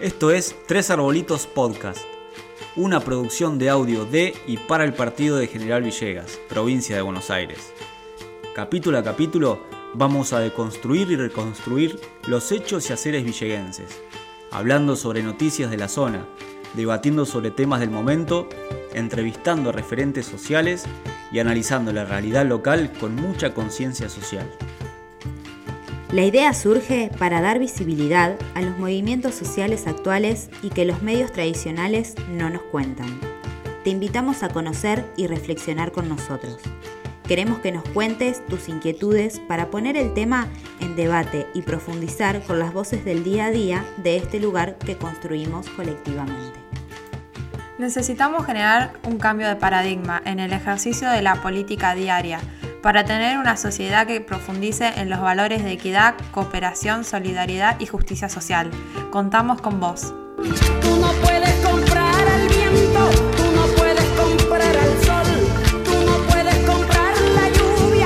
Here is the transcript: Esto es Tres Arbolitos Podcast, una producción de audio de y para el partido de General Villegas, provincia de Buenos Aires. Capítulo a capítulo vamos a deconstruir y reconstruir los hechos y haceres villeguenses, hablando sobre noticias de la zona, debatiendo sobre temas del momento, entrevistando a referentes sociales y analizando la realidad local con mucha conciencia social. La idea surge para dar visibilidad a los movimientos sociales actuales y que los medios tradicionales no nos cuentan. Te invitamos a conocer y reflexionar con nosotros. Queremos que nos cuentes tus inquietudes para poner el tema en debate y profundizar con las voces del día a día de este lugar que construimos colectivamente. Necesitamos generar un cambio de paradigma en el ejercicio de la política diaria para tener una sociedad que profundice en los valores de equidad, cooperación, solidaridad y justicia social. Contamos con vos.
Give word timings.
Esto 0.00 0.30
es 0.30 0.54
Tres 0.68 0.90
Arbolitos 0.90 1.48
Podcast, 1.48 2.02
una 2.76 3.00
producción 3.00 3.58
de 3.58 3.68
audio 3.68 4.04
de 4.04 4.32
y 4.46 4.56
para 4.56 4.84
el 4.84 4.94
partido 4.94 5.36
de 5.36 5.48
General 5.48 5.82
Villegas, 5.82 6.38
provincia 6.48 6.94
de 6.94 7.02
Buenos 7.02 7.30
Aires. 7.30 7.72
Capítulo 8.54 8.98
a 8.98 9.02
capítulo 9.02 9.60
vamos 9.94 10.32
a 10.32 10.38
deconstruir 10.38 11.10
y 11.10 11.16
reconstruir 11.16 11.98
los 12.28 12.52
hechos 12.52 12.88
y 12.88 12.92
haceres 12.92 13.24
villeguenses, 13.24 14.00
hablando 14.52 14.94
sobre 14.94 15.24
noticias 15.24 15.68
de 15.68 15.78
la 15.78 15.88
zona, 15.88 16.28
debatiendo 16.74 17.26
sobre 17.26 17.50
temas 17.50 17.80
del 17.80 17.90
momento, 17.90 18.48
entrevistando 18.94 19.70
a 19.70 19.72
referentes 19.72 20.26
sociales 20.26 20.84
y 21.32 21.40
analizando 21.40 21.92
la 21.92 22.04
realidad 22.04 22.46
local 22.46 22.92
con 23.00 23.16
mucha 23.16 23.52
conciencia 23.52 24.08
social. 24.08 24.48
La 26.10 26.24
idea 26.24 26.54
surge 26.54 27.10
para 27.18 27.42
dar 27.42 27.58
visibilidad 27.58 28.38
a 28.54 28.62
los 28.62 28.78
movimientos 28.78 29.34
sociales 29.34 29.86
actuales 29.86 30.48
y 30.62 30.70
que 30.70 30.86
los 30.86 31.02
medios 31.02 31.32
tradicionales 31.32 32.14
no 32.30 32.48
nos 32.48 32.62
cuentan. 32.62 33.20
Te 33.84 33.90
invitamos 33.90 34.42
a 34.42 34.48
conocer 34.48 35.04
y 35.18 35.26
reflexionar 35.26 35.92
con 35.92 36.08
nosotros. 36.08 36.56
Queremos 37.24 37.58
que 37.58 37.72
nos 37.72 37.86
cuentes 37.90 38.44
tus 38.46 38.70
inquietudes 38.70 39.38
para 39.38 39.68
poner 39.68 39.98
el 39.98 40.14
tema 40.14 40.48
en 40.80 40.96
debate 40.96 41.46
y 41.52 41.60
profundizar 41.60 42.42
con 42.44 42.58
las 42.58 42.72
voces 42.72 43.04
del 43.04 43.22
día 43.22 43.46
a 43.46 43.50
día 43.50 43.84
de 43.98 44.16
este 44.16 44.40
lugar 44.40 44.78
que 44.78 44.96
construimos 44.96 45.68
colectivamente. 45.68 46.58
Necesitamos 47.76 48.46
generar 48.46 48.94
un 49.04 49.18
cambio 49.18 49.46
de 49.46 49.56
paradigma 49.56 50.22
en 50.24 50.40
el 50.40 50.54
ejercicio 50.54 51.10
de 51.10 51.20
la 51.20 51.42
política 51.42 51.94
diaria 51.94 52.40
para 52.82 53.04
tener 53.04 53.38
una 53.38 53.56
sociedad 53.56 54.06
que 54.06 54.20
profundice 54.20 54.88
en 54.96 55.10
los 55.10 55.20
valores 55.20 55.64
de 55.64 55.72
equidad, 55.72 56.14
cooperación, 56.30 57.04
solidaridad 57.04 57.78
y 57.80 57.86
justicia 57.86 58.28
social. 58.28 58.70
Contamos 59.10 59.60
con 59.60 59.80
vos. 59.80 60.14